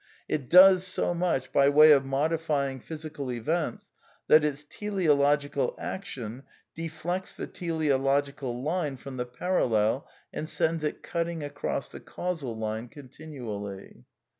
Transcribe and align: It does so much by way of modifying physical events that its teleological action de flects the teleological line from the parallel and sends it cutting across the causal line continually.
It 0.27 0.49
does 0.49 0.83
so 0.87 1.13
much 1.13 1.51
by 1.51 1.69
way 1.69 1.91
of 1.91 2.03
modifying 2.07 2.79
physical 2.79 3.31
events 3.31 3.91
that 4.27 4.43
its 4.43 4.65
teleological 4.67 5.75
action 5.77 6.41
de 6.75 6.89
flects 6.89 7.35
the 7.35 7.45
teleological 7.45 8.63
line 8.63 8.97
from 8.97 9.17
the 9.17 9.27
parallel 9.27 10.07
and 10.33 10.49
sends 10.49 10.83
it 10.83 11.03
cutting 11.03 11.43
across 11.43 11.87
the 11.87 11.99
causal 11.99 12.57
line 12.57 12.87
continually. 12.87 14.05